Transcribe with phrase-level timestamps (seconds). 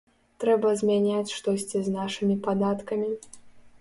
[0.43, 3.09] Трэба змяняць штосьці з нашымі падаткамі.